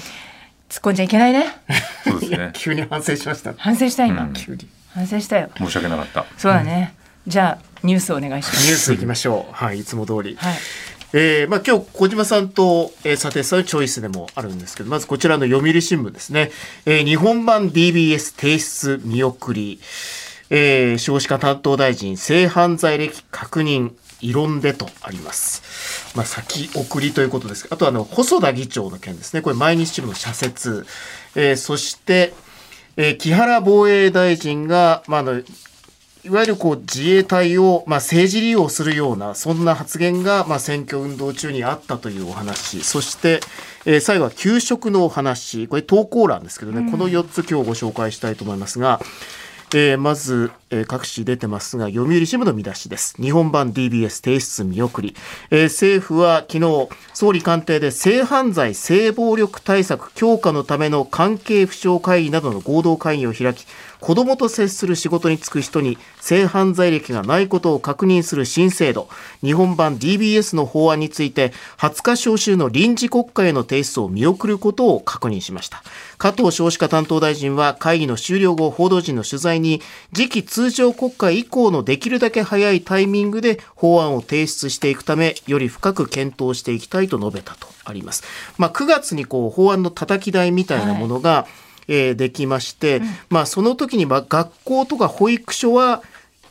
[0.74, 1.46] 突っ込んじゃいけないね
[2.04, 2.52] そうですね。
[2.56, 3.54] 急に反省しました。
[3.58, 4.68] 反省した今、うん急に。
[4.90, 6.26] 反省したよ申し訳なかった。
[6.36, 6.96] そうだね、
[7.28, 9.54] じゃあニュースお願いしますニュースいきましょう。
[9.54, 10.36] はい、いつも通り。
[10.36, 10.56] はい
[11.16, 16.50] えーまあ、今日小島さんと、えー、佐藤さんのチョイスでもあるんですけどまずこちらの読売新聞ですね、
[16.88, 19.80] えー日本版 DBS 提出見送り、
[20.50, 23.92] えー少子化担当大臣性犯罪歴確認
[24.24, 25.62] 異論でとあります。
[26.16, 27.68] まあ、先送りということです。
[27.70, 29.42] あとはあの細田議長の件ですね。
[29.42, 30.86] これ毎日新聞の社説、
[31.36, 32.34] えーそして、
[32.98, 35.42] えー木原防衛大臣が、まあ、あの
[36.26, 42.82] いわゆるこう自衛隊をまあ政治利用するようなそんな発言がまあ選挙運動中にあったというお話。
[42.84, 43.42] そして、
[43.86, 45.68] えー最後は給食のお話。
[45.68, 49.02] これ投稿欄ですけどね、この4つ今日ご紹介したいと思いますが、
[49.76, 53.16] えーまず、えー各紙出てますが読売新聞の見出しです。
[53.22, 55.16] 日本版 DBS 提出見送り、
[55.50, 63.66] えー政府は昨日総理官邸で性犯罪性暴力対策強化のための関係府省会議などの合同会議を開き
[64.04, 69.08] 子どもと接する仕事に就く人に性犯罪歴がないことを確認する新制度。
[69.42, 75.84] 日本版 DBS の法案について20日召集の臨時国会への提出を見送ることを確認しました。
[76.18, 79.82] 加藤少子化担当大臣は会議の終了後報道陣の取材に
[80.14, 88.24] 次期通常国会以降のできるだけ早いタイミングで法案を提出していくためより深く検討していきたいと述べたとあります、
[88.58, 91.48] まあ、9月にこう法案の叩き台みたいなものが、
[91.88, 96.04] えーできまして、まあ、その時には学校とか保育所は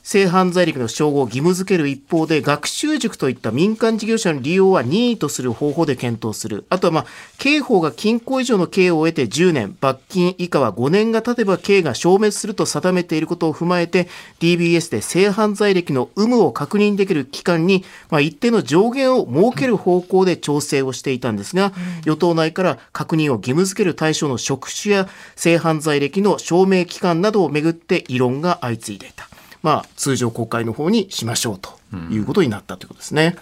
[0.02, 6.66] 性犯罪歴の照合を義務付ける一方で、学習塾といった民間事業者の利用は任意とする方法で検討する。
[6.70, 7.06] あとは、まあ、
[7.38, 14.08] 刑法が禁錮以上の刑を得て10年、罰金以下は5年が経てば刑が消滅すると定めていることを踏まえて、
[14.40, 21.72] DBS で性犯罪歴の有無を確認できる期間に、まあ、一定の上限を設ける方向で調整をしていたんですが、
[22.04, 29.31] 与党内から確認を義務付ける対象の職種や性犯罪歴の証明期間などをめぐって異論が相次いでいた。
[29.62, 31.70] まあ、通常国会の方にしましょうと
[32.11, 33.37] いうことになったということですね。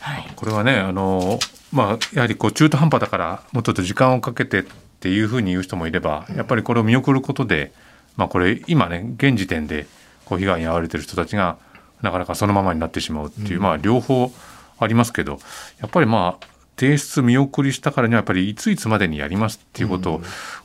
[0.00, 0.32] はい。
[0.36, 1.38] これはねあの、
[1.72, 4.64] まあ、やはりこう中途半端だからもうちょっと時間をかけてっ
[5.00, 7.72] ていうふうに言う人もいればやっぱりこれを見送ることで、
[8.16, 9.86] まあ、これ今ね現時点で
[10.24, 11.58] こう被害に遭われてる人たちが
[12.02, 14.32] なかなかそのままになってしまうっていう、まあ両方
[14.78, 15.40] ありますけど
[15.80, 20.22] やっぱりまあ提出見送りしたからにはやっぱりいついつまでにやりますっていうことを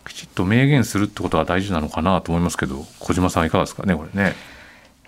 [0.08, 4.36] きちっと明言するってことが大事なのかなと思いますけど小島さんいかがですかねこれね。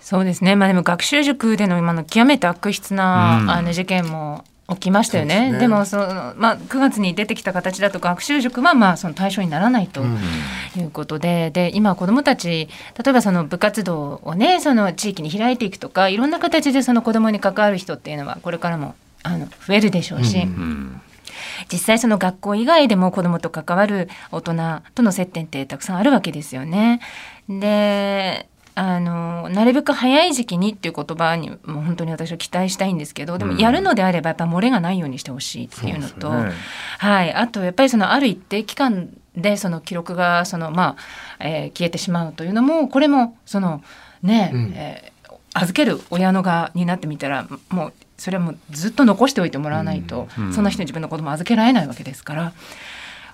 [0.06, 0.54] そうですね。
[0.54, 5.46] まあでも学習塾での今の極めて悪質な、うんあの事件も起きましたよね。
[5.46, 10.04] でそうでもそのまあ9月に出てきた形だと学習塾はまあその対象にならないと。
[10.76, 12.68] いうことでで今子どもたち
[13.02, 21.00] 例えばその部活動をねその地域に開いていくとかいろんな形でその子どもに関わる人っていうのはこれからもあの増えるでしょうし、うん
[21.70, 24.54] 実際その学校以外でも子どもと関わる大人
[24.94, 27.00] との接点ってたくさんあるわけですよね。
[27.48, 33.58] であのなるべく早い時期にっていう言葉にもう本当に私は期待したいんですけどでもうん。
[33.58, 36.52] やるのであればやっぱ漏れがないようにしてほしいっていうのと、ね。
[36.98, 40.96] はい、あとやっぱりそのある一定期間でその記録がその、ま
[41.38, 43.82] あえー消えてしまうというのもこれもその
[44.22, 44.72] ね、うん。
[44.74, 45.16] えー
[45.58, 50.52] 預ける親の側になってみたらもうそれはもうずっと残しておいてもらわないと、うん。
[50.52, 52.52] そんな人に自分の子供を預けられないわけですから。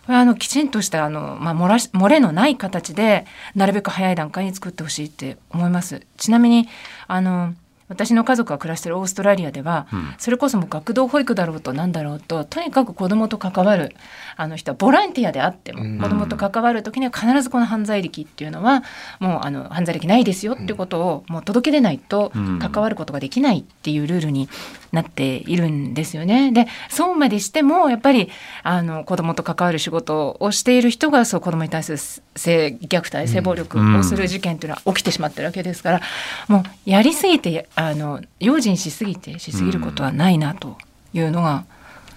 [0.07, 6.03] これあのきちんとしたあの、まあ、漏らし漏れのない形でなるべく早い段階に作ってほしいって思います。
[6.17, 6.69] ちなみに
[7.07, 7.55] あの
[7.88, 10.14] 私の家族が暮らしているオーストラリアでは、うん。
[10.18, 13.95] それこそもう学童保育だろうとなんだろうととにかく子どもと関わる
[14.37, 15.99] あの人はボランティアであっても、うん。
[15.99, 18.83] 子どもと関わる時には必ずこの犯罪歴っていうのは
[19.21, 22.59] もうあの犯罪歴ないですよっていうことをもう届け出ないとうん。
[22.59, 24.49] 関わることができないっていうルールに
[24.92, 26.53] なっているんですよね。
[26.53, 28.31] でそうまでしてもやっぱり
[28.62, 31.99] あの子どもと関わる仕事をしている人がそう子どもに対する
[32.37, 36.01] 性虐待性暴力をする事件っていうのは起きてしまってるわけですから、
[36.49, 40.77] もうやりすぎてあの用心しすぎてしすぎることはないなと
[41.12, 41.64] いうのが、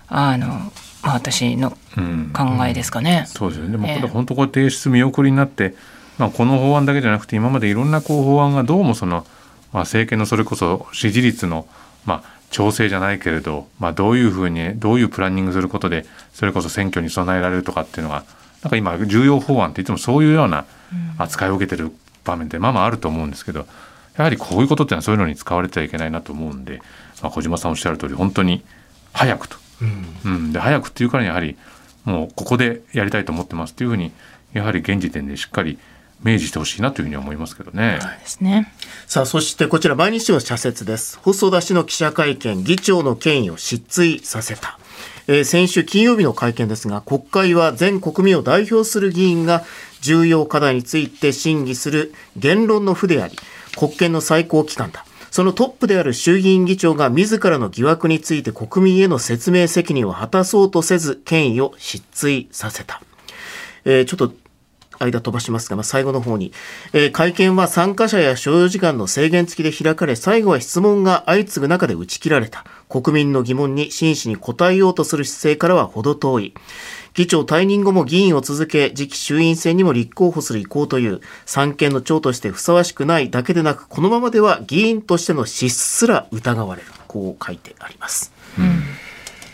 [0.07, 2.31] あのまあ私のうん。
[2.33, 3.25] 考えですかね。
[3.27, 3.71] そうですよね。
[3.71, 3.95] でもええ。
[3.95, 5.75] これ本当これ提出見送りになって、
[6.17, 9.25] まあこの法案だけじゃなくて今までいろんなこう法案がどうもその
[9.73, 11.67] まあ政権のそれこそ支持率の
[12.05, 18.23] まあ調整じゃないけれど、まあどういうふうにどういうプランニングすることでそれこそ選挙に備えられるとかっていうのが
[18.61, 20.65] なんか今重要法案っていつもそういうような
[21.17, 21.91] 扱いを受けてる
[22.23, 23.67] 場面ってまあまああると思うんですけど、
[24.17, 26.81] やはりこういうことっていうのはそういうのに使われてはいけないなと思うんで、
[27.21, 28.63] まあ小島さんおっしゃる通り本当に
[29.13, 29.57] 早くと。
[30.25, 31.57] うん、で早くっていうからにやはり
[32.05, 34.11] もうここでやりたいと思ってますっていうふうに
[34.53, 35.77] やはり現時点でしっかり
[36.23, 37.99] 明示してほしいなというふうに思いますけどね。
[38.21, 38.71] ですね。
[39.05, 41.19] さあ、そしてこちら毎日の社説です。
[41.21, 44.79] 細田氏の記者会見、議長の権威を失墜させた。
[45.27, 49.63] えー先週金曜日の会見ですが、国会は全国民を代表する議員が
[50.01, 53.35] 重要課題について審議する言論の府であり、
[53.75, 55.05] 国権の最高機関だ。
[55.31, 63.01] そのトップである衆議院議長が自らの疑惑について国民への説明責任を果たそうとせず、権威を失墜させた。
[63.83, 64.44] えーちょっと
[64.99, 66.51] 間飛ばしますが、まあ、最後の方に、
[66.93, 72.65] えー会見は参加者や所要時間の制限付きで開かれ、最後は質問が相次ぐ中で打ち切られた。
[72.89, 76.53] 国民の疑問に真摯に答えようとする姿勢からは程遠い。
[77.13, 86.87] 議長退任後も議員を続け、次期衆院選にも立候補する意向という、三権の長としてふさわしくないだけでなく、このままでは議員としての資質すら疑われる。
[87.07, 88.33] こう書いてあります。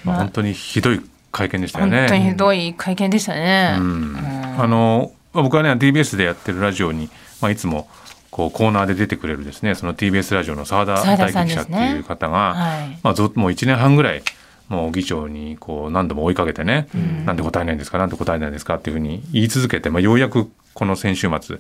[0.03, 1.01] まあ、本当にひどい
[1.31, 2.05] 会見でしたよ本ね。
[2.09, 3.75] 当にひどい会見でしたね。
[3.79, 4.17] うん
[4.57, 7.09] あの僕はね TBS でやってるラジオに、
[7.41, 7.87] まあ、いつも
[8.31, 9.75] こうコーナーで出てくれるですね。
[9.75, 12.99] その TBS ラジオの澤田大樹記者っていう方が、はい。
[13.03, 14.23] まあ、ずっともう1年半ぐらい
[14.69, 16.87] もう議長にこう何度も追いかけてね、
[17.25, 21.59] なんで答えないんですかなんで答えないんですかっていうふうに言い続けて、まあ、ようやくこの先週末、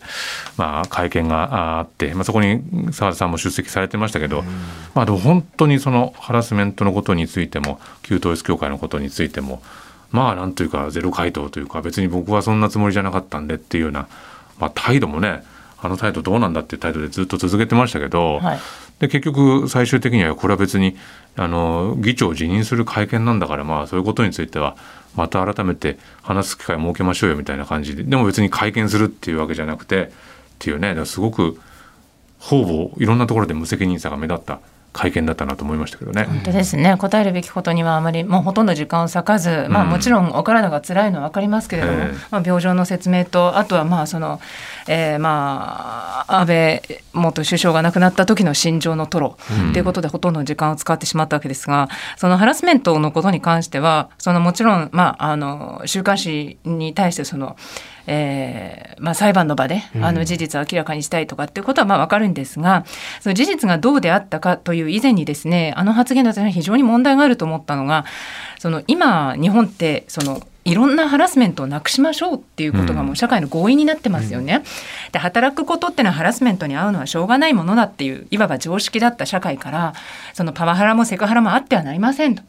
[0.55, 4.43] まあ、会見があって、まあ、そこに澤田さんも出席されてましたけど、
[4.95, 9.61] まあ、でも本当にそのハラスメントのことについても旧統一教会のことについても
[10.11, 14.07] まあなんというかゼロ回答というか別に僕はそんなつもりじゃなかったんでっていうような、
[14.59, 15.43] まあ、態度もね
[15.79, 18.59] あの態度どうなんだっていう態度でずっと続けてましたけど、はい。
[18.99, 20.95] で結局最終的にはこれは別に
[21.35, 24.77] あの議長を辞任する会見なんだからまあそういうことについては
[25.15, 30.09] また改めて話す機会を設けましょうよみたいな感じででも別に会見するっていうわけじゃなくてっ
[30.59, 31.59] ていうねすごく
[32.37, 34.59] ほぼいろんなところで無責任さが目立った
[34.93, 36.25] 会見だったなと思いましたけどね。
[36.25, 36.97] 本当ですね。
[36.97, 42.15] 答えるべきことにはあまりもうほとんど時間を割かず、まあ、もちろんお体が辛いのは分かりますけれども、ええ。
[42.29, 44.41] まあ、病状の説明とあとはまあその、
[44.87, 46.81] えー、まあ安倍
[47.13, 57.55] 元首相が亡くなった時の心情の吐露ということでほとんどの時間を使ってしまったわけですがそのハラスメントのことに関してはそのもちろん、まあ、あの週刊誌に対してその
[58.07, 62.85] えーまあ、裁判の場であの事実を明らかにしたいとかっていうことはまあ分かるんですが、
[63.19, 68.05] その事実がどうであったかという以前にですねあの発言のは非常に問題があると思ったのが
[68.59, 74.63] その今日本ってそのいろんなハラスメントをなくしましょうっていうことがもう社会の合意になってますよね。
[75.11, 79.93] で働くことってのはハラスメントに遭うのはしょうがないものだっていういわば常識だった社会から
[80.33, 82.43] そのパワハラもセクハラもあってはなりませんと。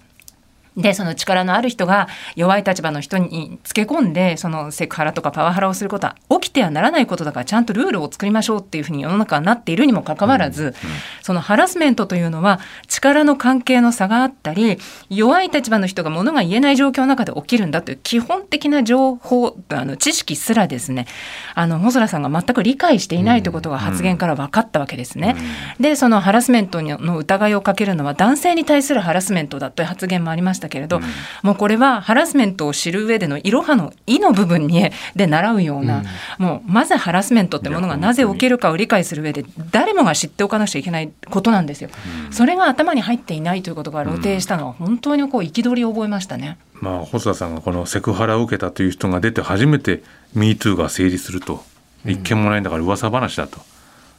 [0.76, 10.74] でその力のある人が弱い立場の人につけ込んでそのセクハラとかパワハラをすることは起きてはならないことだからちゃんとルールを作りましょうっていうふうに世の中はなっているにもかかわらず、
[11.22, 14.78] そのハラスメントというのは力の関係の差があったり
[15.10, 21.06] 弱い立場の人が物が言えない状況の中で起きるんだという基本的な情報あの知識すらですね
[21.54, 25.36] あの細田さんが全く理解していないということが発言から分かったわけですね。
[25.80, 31.00] でそのハラスメントの疑いをかけるのは男性に対するハラスメントだという発言もありましたけれど、
[31.42, 36.02] もうこれはハラスメントを知る上でのいろはの「い」の部分にで習うような、
[36.38, 41.90] もうまずハラスメントってものがなぜ起きるかを理解する上で誰もが知っておかなくちゃいけないことなんですよ。
[42.30, 46.58] それが頭に入っていないということが露呈したのは本当にこう憤りを覚えましたね。
[46.80, 50.02] まあ、細田さんがこのセクハラを受けたという人が出て初めて
[50.36, 51.64] 「MeToo」が成立すると。
[52.04, 53.60] 一件もないんだから噂話だと。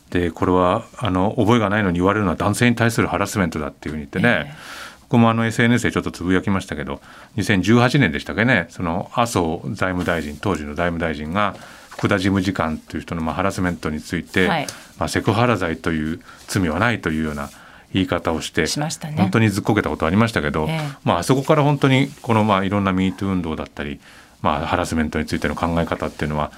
[0.10, 4.54] でこれはあの覚えがないのに言われるのは男性に対するハラスメントだっていうふうに言ってね、
[5.02, 7.02] 僕もあの SNS でちょっとつぶやきましたけど
[7.38, 8.68] 2018年でしたっけね。
[8.70, 11.56] その麻生財務大臣当時の財務大臣が
[11.98, 14.68] 福田事務次官という人のまあハラスメントについて、はい。
[14.98, 17.50] まあ、セクハラ罪という罪はないというような
[17.94, 19.16] 言い方をしてしましたね。
[19.18, 20.80] 本当にずっこけたことありましたけど、ええ。
[21.04, 24.00] まあ、あそこから本当にこのまあいろんな MeToo 運動だったり、
[24.42, 26.52] まあ、ハラスメントについての考え方っていうのは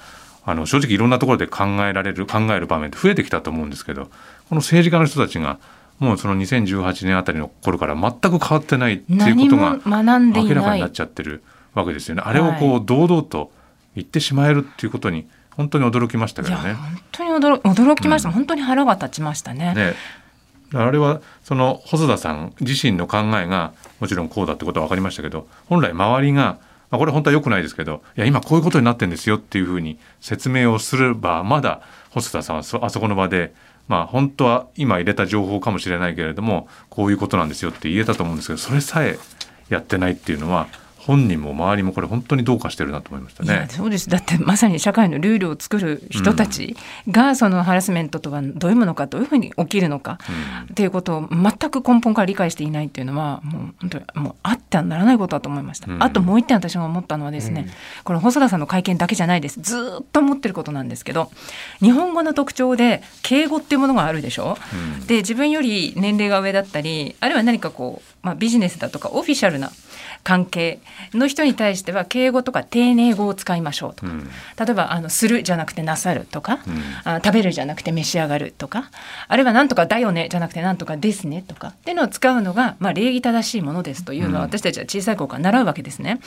[0.44, 4.10] あの正直いろんなところで考えられる考える場面って増えてきたと思うんですけどこ
[4.52, 5.58] の政治家の人たちが
[5.98, 11.42] もうその2018年あたりの頃から全く変わってないっていうことが明らかになっちゃってる
[11.74, 12.22] わけですよね。
[12.24, 13.50] あれをこう堂々と
[13.96, 16.74] 言ってしまえるっていうことに本当に驚きましたけどね。
[16.74, 19.74] 本当に驚驚きました、本当に腹が立ちましたね。
[19.74, 19.94] ね、
[20.74, 26.58] あれはその細田さん自身の考えがもちろんこうだってことは分かりましたけど本来周りが、
[26.90, 31.80] まあ、これ本当は良くないですけどいや今こういうことになってるんですよっていうふうに説明をすればまだ
[32.10, 33.54] 細田さんはそあそこの場で、
[33.88, 39.18] まあ、本当は今入れた情報かもしれないけれどもこういうことなんですよって言えたと思うんですけどそれさえ
[39.68, 40.66] やってないっていうのは
[41.06, 43.68] 本人も周りもこれ本当にどうかしてるなと思いましたね。
[43.70, 44.08] そうです。
[44.08, 46.76] だってまさに社会のルールを作る人たち
[47.08, 50.18] がそのハラスメントとはどういうものかどういうふうに起きるのか
[50.70, 56.02] っていうことを全く根本から理解していないっていうのはもう本当にもうあってはならないことだと思いました、うん。
[56.02, 57.68] あともう一点私が思ったのはですね、
[58.04, 59.60] これ細田さんの会見だけじゃないです。
[59.60, 61.30] ずーっと思ってることなんですけど
[61.80, 64.58] 日本語の特徴で敬語っていうものがあるでしょ、
[65.00, 65.06] うん。
[65.06, 69.70] で自分より年齢が上だったりあるいは何かこう、まあ、ビジネスだとかオフィシャルな
[70.24, 70.80] 関係
[71.14, 78.90] の人に対しては敬語とか丁寧語を使いましょうとか、うん例えばあの「する」じゃなくて「なさる」とか、うんあ食べるじゃなくて召し上がるとか
[79.28, 86.20] あるいは「なんとかだよね」じゃなくて「なんとかですね」とかっていうのを使うのが、まあ、礼儀正しいものですというのはうん私たちは小さい頃から習うわけですね。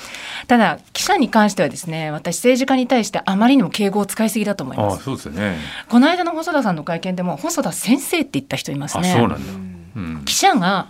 [0.48, 5.04] ただ記者に関してはですね私政治家に対してあまりにも敬語を使いすぎだと思いああます。
[5.04, 5.58] そうですよね。
[5.88, 9.12] この間の細田さんの会見でも細田先生って言った人いますね。
[9.12, 9.54] あそうなんだ。
[9.96, 10.88] うん記者が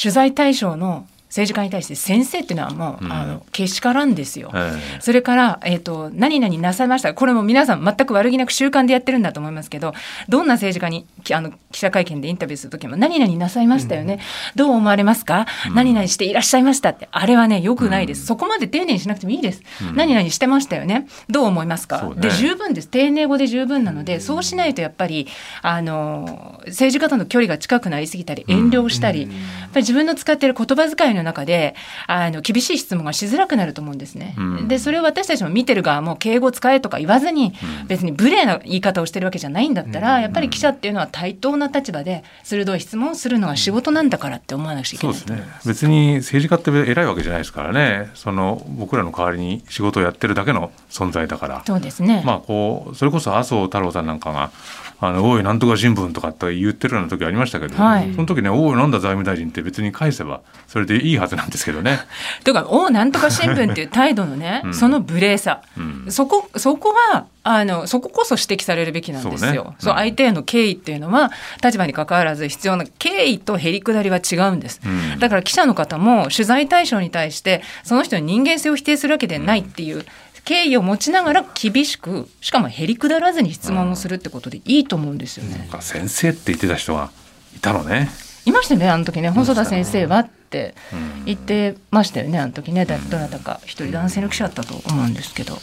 [0.00, 4.50] 取材対象の政治家に対して先生っていうのはもう、うんあのけしからんですよ。
[4.54, 7.14] ええそれから、えっ、と、何々なさいました。
[7.14, 9.94] これも皆さん全く悪気なく習慣でやってるんだと思いますけど、
[10.28, 14.20] どんな政治家に、きあの、記者会見でインタビューするときも、何々なさいましたよね。
[14.56, 17.08] どう思われますか、何々していらっしゃいましたって。
[17.10, 18.26] あれはね、良くないです。
[18.26, 19.62] そこまで丁寧にしなくてもいいです。
[19.80, 21.06] うん何々してましたよね。
[21.28, 22.88] どう思いますか、ねで、十分です。
[22.88, 25.28] 丁寧語で十分なので、そうしないとやっぱり、
[25.62, 29.30] あの、政治家との距離が近くなりすぎたり、遠慮したり、やっ
[29.72, 31.74] ぱり自分の使っている言葉遣いの中で、
[32.06, 34.34] あの、厳しい質問がしづらくなると思うんですね。
[34.38, 45.68] うんで、それを私たちも見てる側も敬語使えとか言わずに、うん別に無礼な言い方をしてるわけじゃないんだったら、やっぱり記者っていうのは対等な立場で鋭い質問をするのが仕事なんだからって思わなくちゃいけそうですねないと思います。
[45.68, 52.22] 別に政治家って偉いわけじゃないですからねその僕らの代わりに仕事をやってるだけの存在だからそうですね。
[52.24, 54.50] まあこうそれこそ麻生太郎さんなんかが
[55.04, 61.98] 「あのおいなんとか新聞」とかって言ってるような時ありましたけど、はいその時ね「おいなんだ財務大臣」って別に返せばそれでいいいはずなんですけどね。
[62.44, 69.52] というか「おなんとか新聞」っていう態度のね、 うんその無礼さ、うんそこそこはあのそここそ指摘されるべきなんですよ。
[69.54, 71.32] そうねそ相手への敬意っていうのは
[71.62, 74.80] 立場に関わらず必要な敬意とへりくだりは違うんです。
[74.84, 80.04] うんだから記者の方も取材対象に対してその人の人間性を否定するわけでないっていう
[80.44, 85.56] 敬意を持ちながら厳しくしかもへりくだらずに質問をするってことでいいと思うんですよね。
[85.58, 87.10] なんか先生って言ってた人が
[87.56, 88.10] いたのね。
[88.44, 95.58] いましたねあの時ね細田先生はってうん言ってましたよねあの時ねだどなたか一人男性の記者だったと思うんですけど。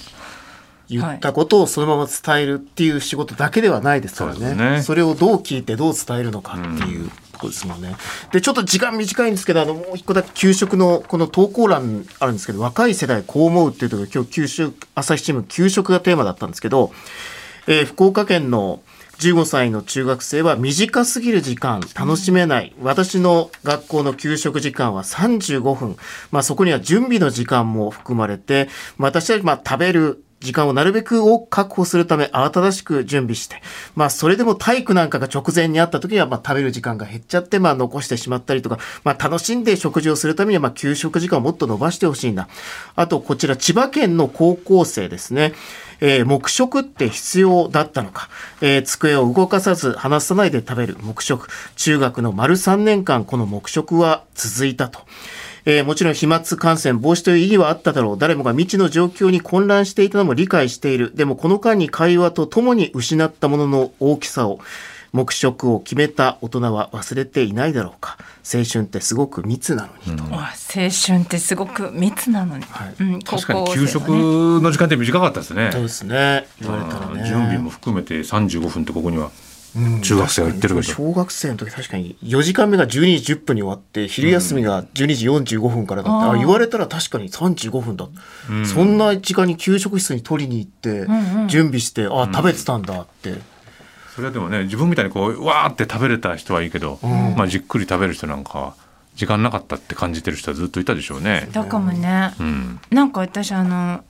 [0.90, 4.40] 言ったことをそのまま伝えるっていう仕事だけではないですからね。
[4.40, 7.96] そねそれをどう聞いてどう伝えるのかっていうところですもんね。
[8.32, 16.92] で、ちょっと時間短いんですけど、あの、もう一個だけ給食のこの投稿欄あるんですけど、若い世代こう思うっていうところで今日給食、朝日新聞給食がテーマだったんですけど、
[17.68, 18.82] えー福岡県の
[19.20, 25.98] 15歳の中学生は短すぎる時間楽しめない、私の学校の給食時間は35分、
[26.32, 33.62] まあ、そこには準備の時間も含まれてまあ私はまあ食べる時間をなるべく多く確保するため慌ただしく準備して、
[33.96, 42.48] まあそれでも体育なんかが直前にあった時にはまあ食べる時間が減っちゃってまあ残してしまったりとか、まあ楽しんで食事をするためにはまあ給食時間をもっと伸ばしてほしいんだ。
[42.96, 45.54] あとこちら千葉県の高校生ですね。
[46.02, 48.30] えー黙食って必要だったのか、
[48.62, 55.02] えー机を動かさず離さないで食べる黙食中学の丸3年間この黙食は続いたと。
[55.66, 58.18] えーもちろん飛沫感染防止という意義はあっただろう。
[58.18, 61.12] 誰もが未知の状況に混乱していたのも理解している。
[61.16, 64.60] でもこの間に会話とともに失ったものの大きさを、
[65.12, 68.18] 黙食を決めた大人は忘れていないだろうか。
[68.52, 70.24] 青春ってすごく密なのにと。
[70.32, 75.70] わ青春ってすごく密なのに、はいうん、確かに給食の時間って短かったですね。
[75.72, 76.48] そうですね。
[76.62, 77.22] 言われたらね。
[77.22, 79.49] うん準備も含めて35分ってここにはうん
[80.02, 80.84] 中学生が言ってるけど。
[80.84, 88.08] 小学生の時確かに4時間目が12時10分に終わって昼休みが12時45分からだって、うんあ言われたら確かに35分だ、
[88.50, 88.66] うん。
[88.66, 91.08] そんな時間に給食室に取りに行って、
[91.48, 93.36] 準備してあ食べてたんだって、
[94.16, 97.36] それはでもね自分みたいにこうわーって食べれた人はいいけど、ん。
[97.36, 98.76] まあじっくり食べる人なんかは
[99.16, 101.50] 時間なかったって感じてる人はずっといたでしょうね。
[101.52, 104.04] だかもね、うん、なんか私あの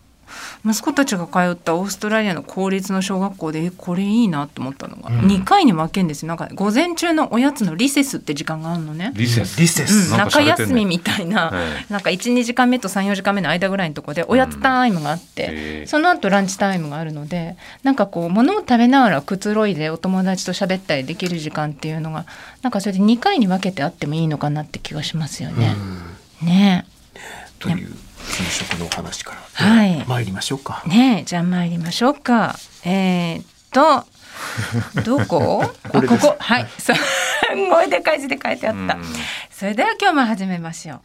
[0.65, 5.19] 息子たちが通ったオーストラリアの公立の小学校でえこれいいなと思ったのが、うん。
[5.21, 9.11] 2回に分けんですよなんか午前中のおやつのリセスって時間があるのね。
[9.15, 9.59] リセス。
[9.59, 15.47] リセス、うん、なんか中休みみたいな、えなんか12時間目と34時間目の間ぐらいのところでおやつタイムがあって、へ
[15.83, 15.87] え。
[15.87, 22.25] その後ランチタイムがあるのでなんかこう物を食べながらくつろいでお友達と喋ったりできる時間っていうのが
[22.61, 25.75] なんかそれで2回に分けてあってもいいのかなって気がしますよね。
[26.41, 26.85] ね。
[27.59, 27.93] という
[28.29, 30.05] 給食のお話から、はい。
[30.07, 30.83] 参りましょうか。
[30.85, 32.55] えねえじゃあ参りましょうか。
[32.85, 34.05] えー、っ と
[35.03, 35.63] どこ？
[35.91, 36.35] こここ。
[36.39, 36.67] はい。
[36.77, 38.95] すんごい でかい字で書いてあった。
[38.95, 39.03] うん。
[39.51, 41.01] それでは今日も始めましょう。